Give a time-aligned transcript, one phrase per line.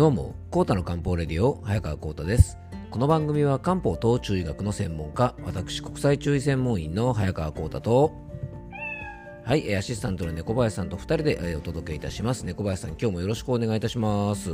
[0.00, 2.56] どうも、コータの漢方レディオ、早川コータです。
[2.90, 8.10] この番組は漢方等中医学の専門家、私国際中医専門員の早川コータと、
[9.44, 12.46] はい、えーアシスタントの猫林さんと2人で、えーお届けいたします。
[12.46, 14.50] 猫林さん、今日もよろしくお願いいたします。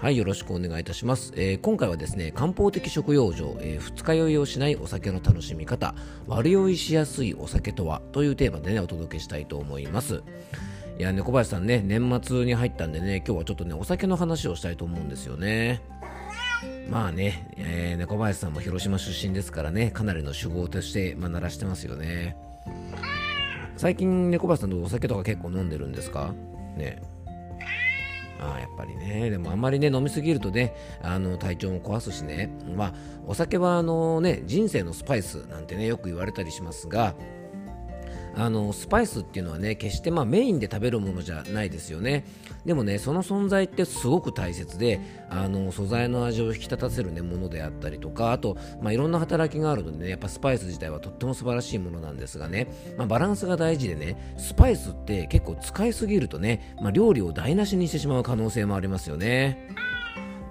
[0.00, 1.32] はい、よろしくお願いいたします。
[1.34, 5.96] えー今回はですね、漢方的食用上、えー二日酔いをしないお酒の楽しみ方、
[6.28, 10.22] 悪酔いしやすいお酒とはというテーマでね、お届けしたいと思います。
[10.98, 15.82] いや、猫林さんね、年末に入ったんでね、今日はちょっとね、お酒の話をしたいと思うんですよね。
[16.88, 22.36] まあね、えー猫林さんも広島出身ですからね、かなりの酒豪として、まあ、鳴らしてますよね。
[23.76, 26.32] 最近、猫林さんとお酒とか結構飲んでるんですか？
[26.76, 27.02] ね。
[28.40, 32.94] ああやっぱりね、でもあんまりね、飲みすぎるとね、あの体調も壊すしね、まあ、
[33.26, 37.14] お酒はあのね、人生のスパイスなんてね、よく言われたりしますが、
[38.36, 42.24] あのスパイスっていうのはね決してまあメインで食べるものじゃないですよね
[42.64, 59.93] でもねその存在ってすごく大切であの素材の味を引き立たせる、ね、ものであったりとかあと、まあ、いろんな働きがあるのでねやっぱスパイス自体はとっても素晴らしいものなんですがね、まあ、バランスが大事でねスパイスって結構使いすぎるとね、まあ、料理を台無しにしてしまう可能性もありますよね。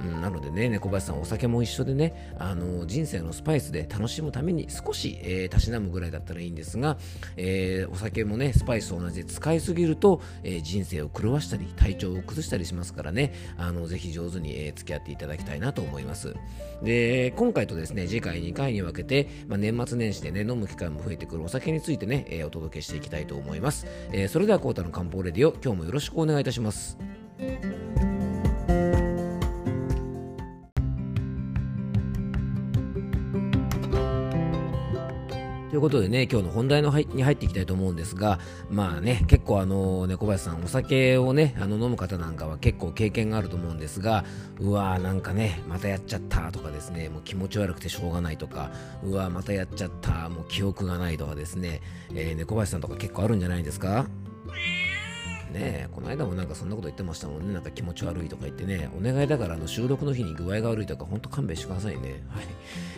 [0.03, 6.97] うん、なのでね、猫林さん、お酒も一緒でね、あの人生のスパイスで楽しむために少し、えたしなむぐらいだったらいいんですが、
[7.37, 16.35] えーお酒もね、スパイス同じで使いすぎると、えー人生を狂わしたり、体調を崩したりしますからね、あのぜひ上手に、えー付き合っていただきたいなと思います。
[16.81, 23.87] で、今回とですね、次回2回に分けて、まあ、年末年始でね、飲む機会も増えてくるお酒についてね、えーお届けしていきたいと思います。
[24.11, 26.97] えーそれでは、コータの漢方レディオ、今日もよろしくお願いいたします。
[35.73, 38.37] ということでね、今日の本題の入に入っていきたいと思うんですが、
[38.69, 44.23] まあね、結構あの、猫林さん、お酒をね、あの飲む方なんかは結構経験があると思うんですが、
[44.59, 48.69] うわーなんかね、またやっちゃったとかですね、もう気持ち悪くてしょうがないとか、
[49.03, 51.81] うわーまたやっちゃった、もう記憶がないとかですね、
[52.13, 54.05] えー猫林さんとか結構あるんじゃないですか？
[55.53, 57.53] ね、この間もなんかそんなこと言ってましたもんね。
[57.53, 62.23] なんか気持ち悪いとか言ってね、お願いだからあの収録の日に具合が悪いとか、本当勘弁してくださいね。
[62.29, 62.45] はい。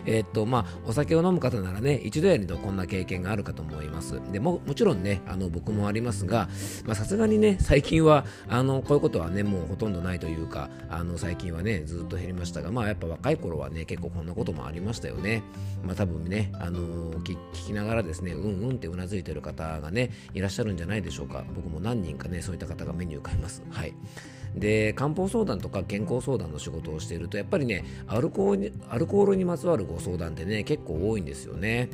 [0.05, 4.19] えーっと、まあ、お酒を飲む方ならね、一度や二度こんな経験があるかと思います。
[4.31, 6.49] でも、もちろんね、あの、僕もありますが、
[6.85, 15.43] まあ、さすがにね、最近は、あの、こういうことはね、もうほとんどないというか、あの、最近はね、ずっと減りましたが、まあ、やっぱ若い頃はね、結構こんなこともありましたよね。
[15.83, 16.79] まあ、多分ね、あの
[17.21, 21.43] 聞きながらですね、うんうんってうなずいてる方がね、いらっしゃるんじゃないでしょうか。
[21.55, 23.63] 僕も何人かね、そういった方が目に浮かびます。
[23.69, 23.93] はい。
[24.55, 31.89] で漢方相談とか健康相談の仕事をしているとやっぱりねアルコールアルコールにまつわるご相談ってね結構多いんですよね。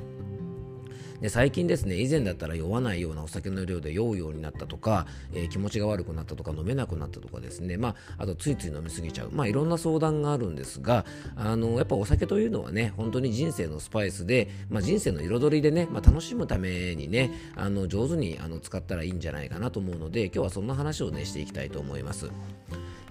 [1.21, 11.05] で最近ですね以前だったら酔わないようなお酒の量で酔うようになったとか、えー気持ちが悪くなったとか飲めなくなったとかですねまああとついつい飲みすぎちゃうまあいろんな相談があるんですが
[11.35, 22.29] あのやっぱお酒というのはね本当に人生のスパイスで、まあ、人生の彩りでね、まあ、楽しむためにねあの上手にあの使ったらいいんじゃないかなと思うので今日はそんな話をねしていきたいと思います。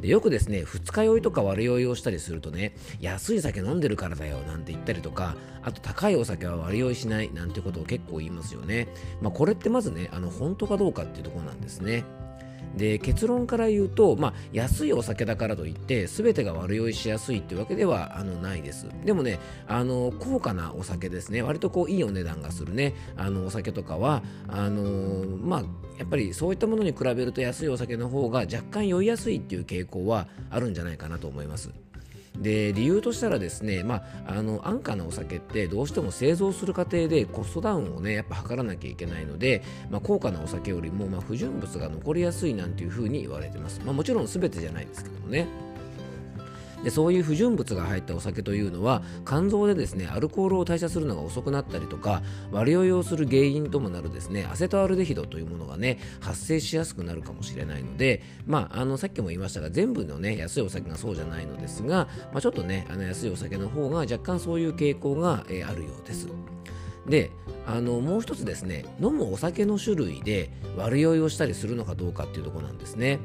[0.01, 8.89] でよくですね二日酔いとか悪酔いをしたりするとね安い酒飲んでるからだよなんて言ったりとかあと高いお酒は悪酔いしないなんてことを結構言いますよね、
[9.21, 12.05] まあ、これってまずねあの本当かどうかっていうところなんですね。
[12.77, 18.87] で結論から言うと、まあ、安いお酒だからといって全てが悪酔いしやすいっていうわけではあのないです。
[19.05, 21.43] でもねあの高価なお酒ですね。
[21.43, 22.95] 割とこういいお値段がするね。
[23.17, 25.63] あのお酒とかはあのまあ
[25.99, 31.71] やっぱりそういったものに比べると安いお酒の方が若干酔いやすいっていう傾向はあるんじゃないかなと思います。
[32.39, 33.97] で理由としたらですね、ま
[34.27, 45.70] あ、あの安価なお酒ってどうしても製造する過程でコストダウンをねやっぱ測らなきゃいけないので、まあ、高価なお酒よりも、ま、不純物が残りやすいなんていうふうに言われてます、まあ、もちろん全てじゃないですけどもね。
[46.85, 66.27] でそういう不純物が入ったお酒というのは肝臓でですねアルコールを代謝するのが遅くなったりとか悪酔いをする原因ともなるですねアセトアルデヒドというものがね発生しやすくなるかもしれないのでまああのさっきも言いましたが全部のね安いお酒がそうじゃないのですが、まあ、ちょっとねあの安いお酒の方が若干そういう傾向が、えーあるようです。
[67.07, 67.31] で
[67.67, 73.19] あのもう一つですね飲むお酒の種類で悪酔いをしたりするのかどうかっていうところなんですね。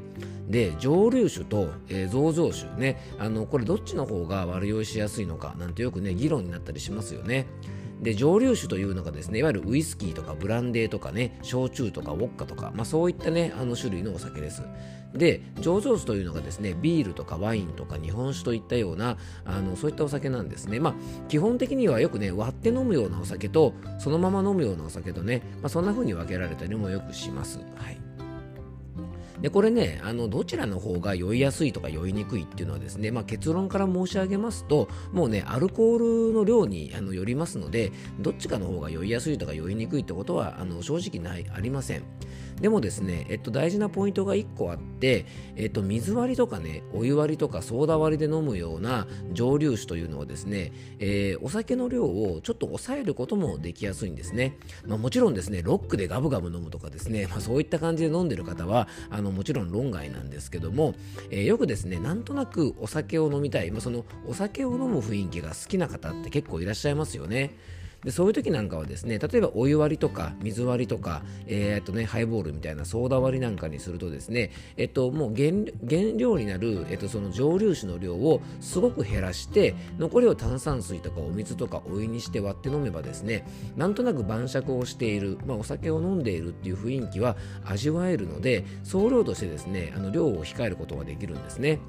[0.48, 7.46] で蒸留酒と、えー増上酒ねあのこれどっちの方が悪酔いしやすいのかなんてよくね議論になったりしますよね。
[8.02, 14.62] で蒸留酒というのがですねいわゆるウイスキーとかブランデーとかね焼酎とかウォッカとか、まあ、そういったねあの種類のお酒です。
[15.14, 19.16] で醸造酒というのがですねビールとかワインとか日本酒といったような
[19.46, 20.78] あのそういったお酒なんですね。
[20.78, 20.94] まあ
[21.28, 27.58] 基本的にはよくね割って飲むようなお酒とそのまま飲むようなお酒とね、まあ、そんな風に分けられたりもよくします。
[27.76, 28.05] はい。
[29.40, 42.02] でこれねあのどちらの方が酔いやすいとか酔いにくいっていうのはですね、まあ、結論から申し上げますともうねアルコールの量にあのよりますのでどっちかの方が酔いやすいとか酔いにくいってことはあの正直ないありません
[42.60, 54.56] でもですね、えっと、大事なポイントが1個あって、えっと、水割りとかね、お湯割りとかソーダ割りで飲むような蒸留酒というのはですね、えー、お酒の量をちょっと抑えることもできやすいんですね。
[54.86, 60.94] まあ、もちろんですね、ロックでガブガブ飲むとかですね、まあ、そういった感じで飲んでる方は、あのもちろん論外なんですけども、
[61.30, 67.56] えー、よくですね、なんとなくお酒を飲みたい、まあ、そのお酒を飲む雰囲気が好きな方って結構いらっしゃいますよね。
[68.04, 75.50] でそういう時なんかはですね例えばお湯割りとか水割りとか、えー、っとね、ハイボールみたいなソーダ割りなんかにするとですね、えっと、もう原
[76.16, 83.46] 料になる、えっと、その蒸留酒の量をすごく減らして残りを炭酸水とかお水とかお湯にして割って飲めばですね
[83.76, 91.80] なんとなく晩酌をしている、まあ、お酒を飲んでいるっていう雰囲気は味わえるので総量としてですねあの量を控えることができるんですね。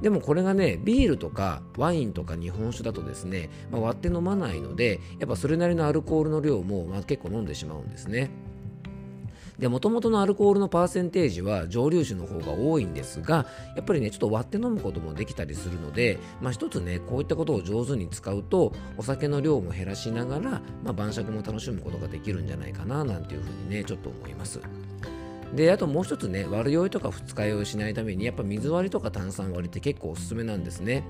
[0.00, 8.30] でもこれがねビールとかワインとか日本酒だとですね、まあ、割って飲まないのでやっぱそれれなりのアルコールの量も、まあ、結構飲んでしまうんですね。
[9.60, 24.60] で、元々のアルコールのパーセンテージは蒸留酒の方が多いんですが、やっぱりね、ちょっと割って飲むこともできたりするので、まあ一つね、こういったことを上手に使うと、お酒の量も減らしながら、まあ晩酌も楽しむことができるんじゃないかな、なんていうふうにね、ちょっと思います。
[25.54, 31.02] であともう一つね悪酔いとか二日酔いしないためにやっぱ水割りとか炭酸割りって結構おすすめなんですね。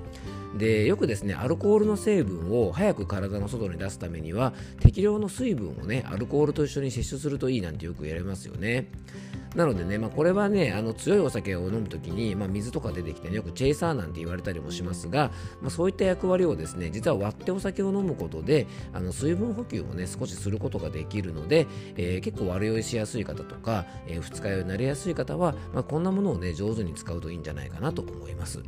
[0.57, 8.91] でよくですねアルコールの成分を早く体の外に出すためには適量の水分をねアルコールと一緒に摂取するといいなんてよく言われますよね。
[9.55, 21.67] なのでね、まあ、これはね、あの強いお酒を飲むときに、まあ、水とか出てきて、ね、よくチェイサーなんて言われたりもしますが、まあ、そういった役割をですね、実は割ってお酒を飲むことで、あの水分補給もね、少しすることができるので、
[21.97, 28.61] えー、結構悪酔いしやすい方とか、えー、二日酔いになりやすい方は、まあ、こんなものをね、上手に使うといいんじゃないかなと思います。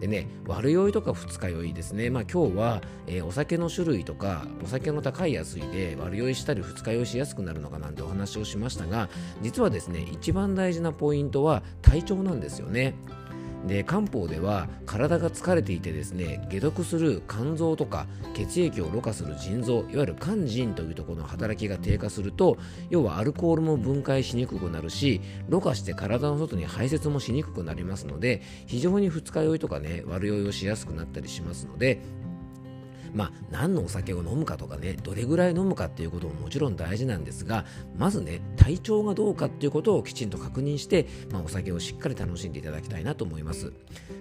[0.00, 2.08] でね、悪酔いとか二日酔いですね。
[2.08, 9.10] まあ今日は、えー、お酒の種類とか、お酒の高い安いで悪酔いしたり二日酔いしやすくなるのかなんてお話をしましたが、
[9.42, 12.94] 実はですね、一番大事なポイントは体調なんですよね。
[13.66, 22.56] で漢方では体が疲れていてですね解毒する肝臓とか血液をろ過する腎臓いわゆる肝腎というところの働きが低下すると
[22.88, 32.00] 要はアルコールも分解しにくくなるしろ過して体の外に排泄もしにくくなりますので非常に二日酔いとかね悪酔いをしやすくなったりしますので
[33.14, 37.64] まあ、何のお酒を飲むかとかね、どれぐらい飲むかっていうことももちろん大事なんですが、
[37.96, 43.72] まずね、体調がどうかっていうことをきちんと確認して、まあ、お酒をしっかり楽しんでいただきたいなと思います。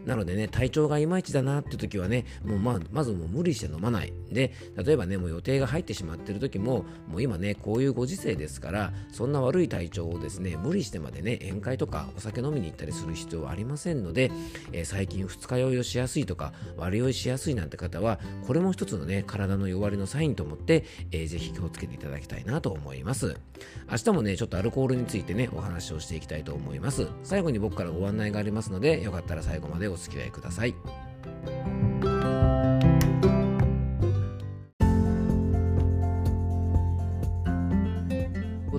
[0.06, 4.14] なのでね、体調がいまいちだなって時はね、もうまあ、まずもう無理して飲まない。
[4.32, 14.32] で、例えばね、もう予定が入ってしまってる時も、もう今ね、こういうご時世ですから、そんな悪い体調をですね、無理してまでね、宴会とかお酒飲みに行ったりする必要はありませんので、
[14.72, 23.36] えー、最近二日酔いをしやすいとか、悪酔いしやすいなんて方は、これも一つのね、体の弱りのサインと思って、えー、ぜひ気をつけていただきたいなと思います。
[23.92, 27.10] 明日もね、ちょっとアルコールについてね、お話をしていきたいと思います。
[27.24, 31.09] 最後に僕からご案内がありますので、よかったら最後までお付き合いください。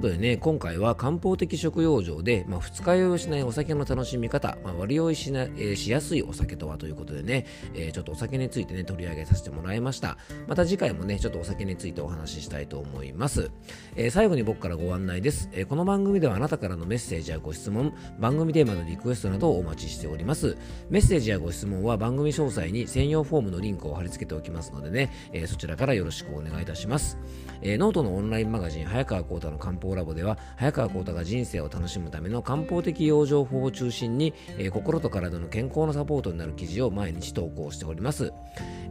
[0.01, 10.17] ことでね、今回は漢方的食用上で、まあ、二日酔いをしないお酒の楽しみ方、まあ、割り酔いしな、えー、しやすいお酒とはということでね、えー、ちょっとお酒についてね、取り上げさせてもらいました。
[10.49, 13.51] また次回もね、ちょっとお酒についてお話ししたいと思います。
[13.95, 20.57] えー、最後に僕からご案内です、えこの番組ではあなたからのメッセージやご質問、番組テーマのリクエストなどをお待ちしております。
[20.89, 27.19] メッセージやご質問は番組詳細に専用フォームのリンクを貼り付けておきますのでね、えそちらからよろしくお願いいたします。
[27.61, 38.33] えノートのオンラインマガジン、早川幸太の漢方コラムでは、早川幸太が人生を楽しむための漢方的養生法を中心に、えー、心と体の健康のサポートになる記事を毎日投稿しております。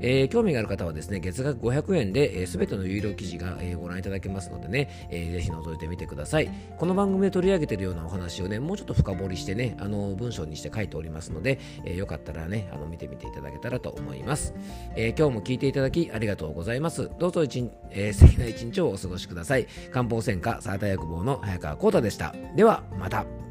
[0.02, 6.50] えー、興味がある方はですね、月額500円で、えー、全ての有料記事が、えー、ご覧いただけますのでね、えー、ぜひ覗いてみてください。
[6.78, 14.54] この番組で取り上げているようなお話をね、もうちょっと深掘りしてね、あの文章にして書いておりますので、えー、よかったらね、あの見てみていただけたらと思います。
[14.96, 17.10] えー、今日も聞いていただきありがとうございます。
[17.20, 19.68] どうぞ一日、えー、素敵な一日をお過ごしください。
[19.92, 22.34] 漢方専科サータ薬房の早川幸太でした。
[22.56, 23.49] では、また。